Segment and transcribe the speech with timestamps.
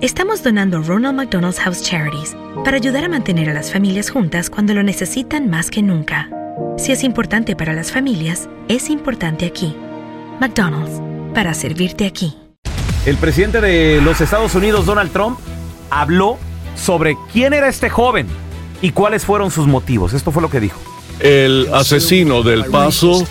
[0.00, 2.34] estamos donando Ronald McDonald's House Charities
[2.64, 6.30] para ayudar a mantener a las familias juntas cuando lo necesitan más que nunca.
[6.78, 9.76] Si es importante para las familias, es importante aquí.
[10.40, 11.02] McDonald's,
[11.34, 12.34] para servirte aquí.
[13.04, 15.38] El presidente de los Estados Unidos, Donald Trump,
[15.90, 16.38] habló
[16.76, 18.26] sobre quién era este joven
[18.80, 20.14] y cuáles fueron sus motivos.
[20.14, 20.80] Esto fue lo que dijo.
[21.18, 23.26] El asesino del Paso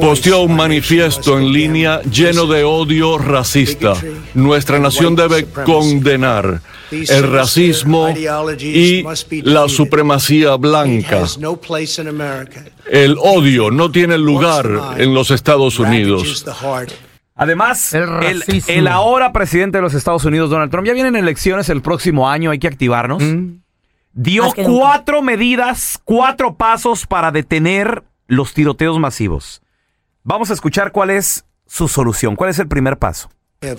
[0.00, 3.94] posteó un manifiesto en línea lleno de odio racista.
[4.34, 8.08] Nuestra nación debe condenar el racismo
[8.58, 9.04] y
[9.42, 11.24] la supremacía blanca.
[12.90, 14.68] El odio no tiene lugar
[14.98, 16.44] en los Estados Unidos.
[17.34, 21.80] Además, el, el ahora presidente de los Estados Unidos, Donald Trump, ya vienen elecciones el
[21.82, 23.22] próximo año, hay que activarnos.
[24.12, 24.78] Dio Más que nunca.
[24.78, 29.62] cuatro medidas, cuatro pasos para detener los tiroteos masivos.
[30.22, 33.30] Vamos a escuchar cuál es su solución, cuál es el primer paso.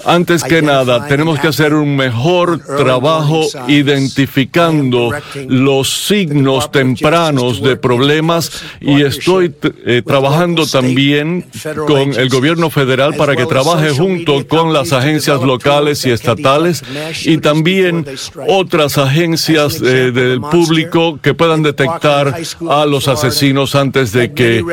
[0.05, 5.11] Antes que nada, tenemos que hacer un mejor trabajo identificando
[5.47, 9.53] los signos tempranos de problemas y estoy
[9.85, 11.45] eh, trabajando también
[11.87, 16.83] con el gobierno federal para que trabaje junto con las agencias locales y estatales
[17.25, 18.05] y también
[18.47, 22.35] otras agencias eh, del público que puedan detectar
[22.69, 24.63] a los asesinos antes de que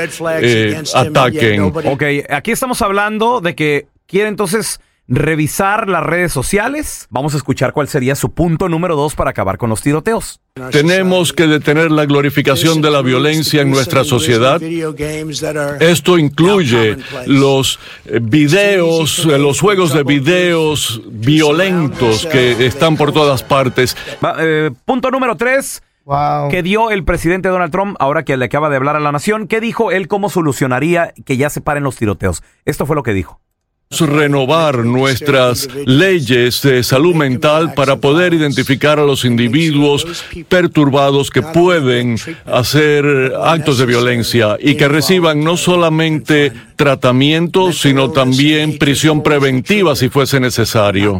[0.40, 1.62] eh, ataquen.
[1.62, 7.08] Ok, aquí estamos hablando de que quiere entonces revisar las redes sociales.
[7.10, 10.40] Vamos a escuchar cuál sería su punto número dos para acabar con los tiroteos.
[10.70, 14.62] Tenemos que detener la glorificación de la violencia en nuestra sociedad.
[15.80, 23.42] Esto incluye los eh, videos, eh, los juegos de videos violentos que están por todas
[23.42, 23.96] partes.
[24.38, 25.82] Eh, punto número tres.
[26.50, 29.46] Que dio el presidente Donald Trump, ahora que le acaba de hablar a la nación,
[29.46, 32.42] ¿qué dijo él cómo solucionaría que ya se paren los tiroteos?
[32.64, 33.40] Esto fue lo que dijo.
[34.00, 42.16] Renovar nuestras leyes de salud mental para poder identificar a los individuos perturbados que pueden
[42.46, 50.08] hacer actos de violencia y que reciban no solamente tratamiento, sino también prisión preventiva si
[50.08, 51.18] fuese necesario.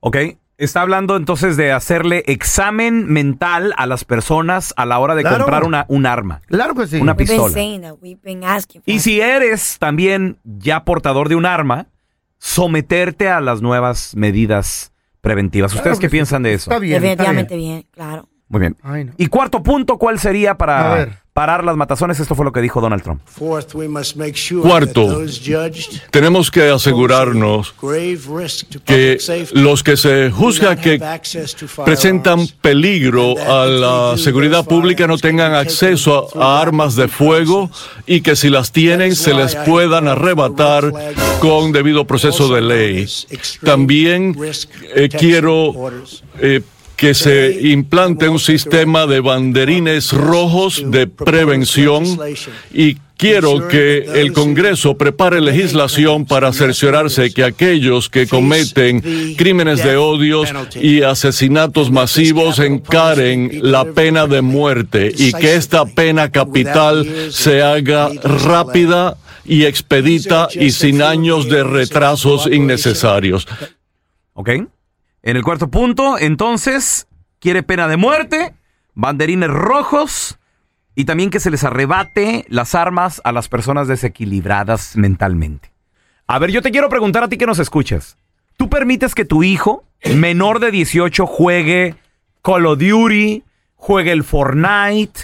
[0.00, 0.16] Ok.
[0.58, 5.44] Está hablando entonces de hacerle examen mental a las personas a la hora de Claro.
[5.44, 6.40] comprar una, un arma.
[6.46, 6.96] Claro que sí.
[6.96, 7.54] Una pistola.
[8.86, 11.88] Y si eres también ya portador de un arma,
[12.38, 15.72] someterte a las nuevas medidas preventivas.
[15.72, 16.12] ¿Ustedes Claro qué que sí.
[16.12, 16.70] piensan de eso?
[16.70, 17.72] Está bien, está Definitivamente bien.
[17.74, 18.28] bien, claro.
[18.48, 18.76] Muy bien.
[18.82, 19.12] Ay, no.
[19.16, 22.20] Y cuarto punto, ¿cuál sería para parar las matazones?
[22.20, 23.20] Esto fue lo que dijo Donald Trump.
[24.62, 25.20] Cuarto,
[26.10, 27.74] tenemos que asegurarnos
[28.84, 29.18] que
[29.52, 30.98] los que se juzga que
[31.84, 37.68] presentan peligro a la seguridad pública no tengan acceso a, a armas de fuego
[38.06, 40.92] y que si las tienen se les puedan arrebatar
[41.40, 43.06] con debido proceso de ley.
[43.62, 44.36] También
[44.94, 45.74] eh, quiero
[46.38, 46.62] eh,
[46.96, 52.04] que se implante un sistema de banderines rojos de prevención
[52.72, 59.02] y quiero que el Congreso prepare legislación para cerciorarse que aquellos que cometen
[59.36, 66.30] crímenes de odios y asesinatos masivos encaren la pena de muerte y que esta pena
[66.30, 73.46] capital se haga rápida y expedita y sin años de retrasos innecesarios.
[74.34, 74.50] ¿Ok?
[75.26, 77.08] En el cuarto punto, entonces,
[77.40, 78.54] quiere pena de muerte,
[78.94, 80.38] banderines rojos
[80.94, 85.72] y también que se les arrebate las armas a las personas desequilibradas mentalmente.
[86.28, 88.16] A ver, yo te quiero preguntar a ti que nos escuchas.
[88.56, 89.82] ¿Tú permites que tu hijo,
[90.14, 91.96] menor de 18, juegue
[92.40, 93.42] Call of Duty,
[93.74, 95.22] juegue el Fortnite,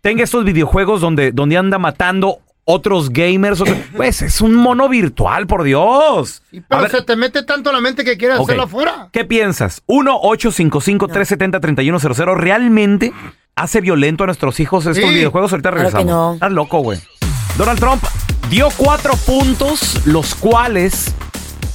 [0.00, 2.38] tenga estos videojuegos donde, donde anda matando
[2.70, 3.62] otros gamers?
[3.96, 6.42] Pues es un mono virtual, por Dios.
[6.68, 9.08] pero se te mete tanto la mente que quieres hacerlo afuera.
[9.12, 9.82] ¿Qué piensas?
[9.88, 12.34] 1-855-370-3100.
[12.36, 13.12] ¿Realmente
[13.56, 15.52] hace violento a nuestros hijos estos videojuegos?
[15.52, 16.06] Ahorita regresamos.
[16.06, 16.34] no.
[16.34, 17.00] Estás loco, güey.
[17.58, 18.02] Donald Trump
[18.48, 21.12] dio cuatro puntos, los cuales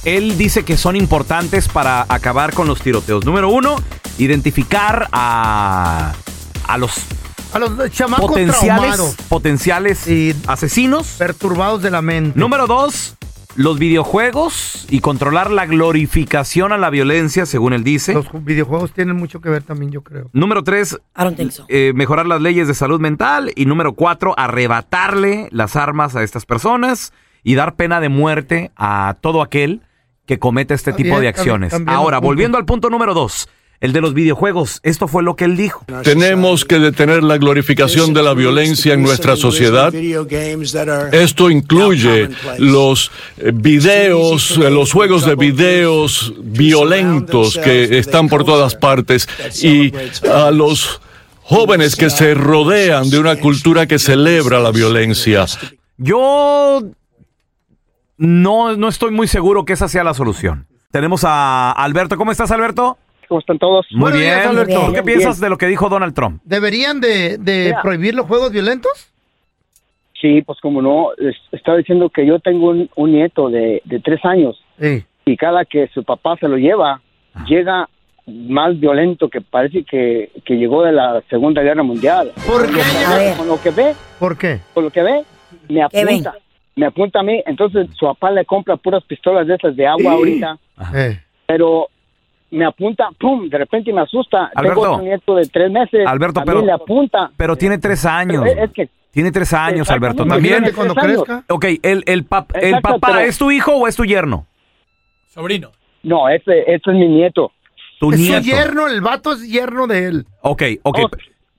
[0.04, 3.24] él dice que son importantes para acabar con los tiroteos.
[3.24, 3.76] Número uno,
[4.18, 6.12] identificar a,
[6.66, 6.92] a los
[7.52, 10.08] a los chamacos potenciales, potenciales
[10.46, 11.16] asesinos.
[11.18, 12.38] Perturbados de la mente.
[12.38, 13.16] Número dos,
[13.54, 18.12] los videojuegos y controlar la glorificación a la violencia, según él dice.
[18.12, 20.28] Los videojuegos tienen mucho que ver también, yo creo.
[20.32, 20.98] Número tres,
[21.68, 23.52] eh, mejorar las leyes de salud mental.
[23.56, 27.12] Y número cuatro, arrebatarle las armas a estas personas
[27.42, 29.82] y dar pena de muerte a todo aquel
[30.26, 31.72] que cometa este tipo de acciones.
[31.86, 33.48] Ahora, volviendo al punto número dos,
[33.80, 35.84] el de los videojuegos, esto fue lo que él dijo.
[36.02, 39.94] Tenemos que detener la glorificación de la violencia en nuestra sociedad.
[41.12, 42.28] Esto incluye
[42.58, 49.28] los eh, videos, eh, los juegos de videos violentos que están por todas partes
[49.62, 49.92] y
[50.28, 51.00] a los
[51.42, 55.46] jóvenes que se rodean de una cultura que celebra la violencia.
[55.98, 56.82] Yo
[58.16, 60.66] no, no estoy muy seguro que esa sea la solución.
[60.90, 62.16] Tenemos a Alberto.
[62.16, 62.98] ¿Cómo estás, Alberto?
[63.28, 63.86] ¿Cómo están todos?
[63.90, 64.92] Muy bien, Alberto.
[64.92, 66.40] ¿Qué piensas de lo que dijo Donald Trump?
[66.44, 69.12] ¿Deberían de, prohibir los juegos violentos?
[70.20, 71.08] Sí, pues como no,
[71.52, 74.62] estaba diciendo que yo tengo un, nieto de, tres años
[75.24, 77.00] y cada que su papá se lo lleva,
[77.34, 77.44] ah.
[77.48, 77.88] llega
[78.26, 82.32] más violento que parece que, llegó de la Segunda Guerra Mundial.
[82.46, 82.80] ¿Por qué?
[83.36, 83.94] Con lo que ve.
[84.18, 84.60] ¿Por qué?
[84.72, 85.24] Con lo que ve,
[85.68, 86.34] me apunta
[86.76, 90.12] me apunta a mí, entonces su papá le compra puras pistolas de esas de agua
[90.12, 90.58] ahorita,
[91.46, 91.88] pero
[92.50, 94.50] me apunta, pum, de repente me asusta.
[94.54, 97.30] Alberto, Tengo un nieto de tres meses, Alberto, pero, le apunta.
[97.36, 98.44] Pero tiene tres años.
[99.10, 100.64] tiene tres años, Alberto, también.
[100.74, 101.44] Cuando crezca.
[101.48, 104.46] Ok, el, el, el papá, ¿es tu hijo o es tu yerno?
[105.26, 105.70] Sobrino.
[106.02, 107.52] No, ese, ese es mi nieto.
[107.98, 110.26] Tu es su yerno, el vato es yerno de él.
[110.42, 110.98] Ok, ok.
[111.02, 111.10] Oh,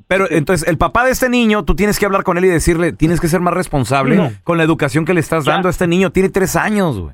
[0.08, 2.94] pero entonces, el papá de este niño, tú tienes que hablar con él y decirle,
[2.94, 6.12] tienes que ser más responsable con la educación que le estás dando a este niño.
[6.12, 7.14] Tiene tres años, güey.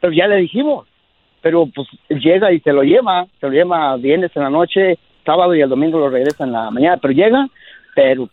[0.00, 0.88] Pero ya le dijimos.
[1.44, 5.54] Pero pues llega y se lo lleva, se lo lleva viernes en la noche, sábado
[5.54, 6.96] y el domingo lo regresa en la mañana.
[6.96, 7.46] Pero llega,
[7.94, 8.30] pero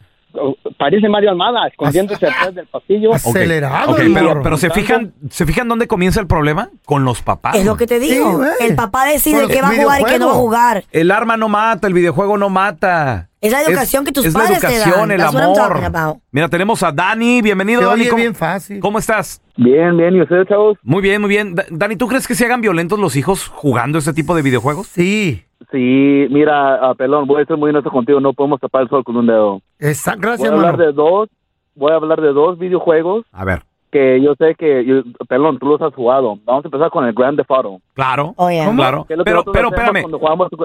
[0.78, 3.14] parece Mario Almada, escondiéndose atrás del pasillo.
[3.14, 3.96] Acelerado.
[3.96, 6.70] pero, pero se fijan, ¿se fijan dónde comienza el problema?
[6.86, 7.56] Con los papás.
[7.56, 8.44] Es lo que te digo.
[8.60, 10.84] el papá decide qué va a jugar y qué no va a jugar.
[10.92, 13.30] El arma no mata, el videojuego no mata.
[13.42, 14.72] Es la educación que tus padres te dan.
[14.72, 16.22] Es la educación, el amor.
[16.32, 17.42] Mira, tenemos a Dani.
[17.42, 18.06] Bienvenido, Dani.
[18.06, 18.80] ¿Cómo, bien fácil.
[18.80, 19.42] ¿Cómo estás?
[19.58, 20.16] Bien, bien.
[20.16, 20.78] ¿Y ustedes, chavos?
[20.84, 21.56] Muy bien, muy bien.
[21.72, 24.88] Dani, ¿tú crees que se hagan violentos los hijos jugando este tipo de videojuegos?
[24.88, 25.44] Sí.
[25.72, 29.04] Sí, mira, uh, pelón, voy a ser muy honesto contigo, no podemos tapar el sol
[29.04, 29.62] con un dedo.
[29.78, 31.30] Esa, gracias, voy a hablar de dos,
[31.76, 33.26] voy a hablar de dos videojuegos.
[33.32, 33.62] A ver.
[33.92, 36.40] Que yo sé que, pelón, tú los has jugado.
[36.46, 37.82] Vamos a empezar con el Grand Theft Auto.
[37.94, 39.06] Claro, oh, claro.
[39.08, 40.06] Pero, pero espérame,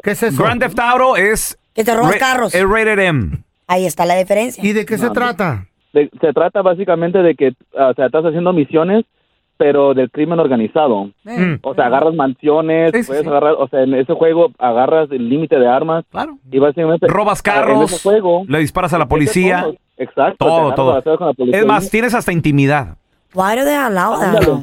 [0.03, 0.43] ¿qué es eso?
[0.43, 1.59] Grand Theft Auto es...
[1.75, 2.55] Que te robas carros.
[2.55, 3.39] Es rated M.
[3.67, 4.65] Ahí está la diferencia.
[4.65, 5.67] ¿Y de qué se trata?
[5.93, 9.05] se trata básicamente de que, o sea, estás haciendo misiones
[9.57, 11.11] pero del crimen organizado.
[11.25, 11.55] Mm.
[11.63, 15.69] O sea, agarras mansiones, puedes agarrar, o sea, en ese juego agarras el límite de
[15.69, 16.05] armas.
[16.11, 16.39] Claro.
[16.51, 19.67] Y básicamente robas carros, juego, le disparas a la policía.
[19.97, 20.45] Exacto.
[20.45, 21.03] Todo, todo.
[21.53, 22.97] Es más, tienes hasta intimidad.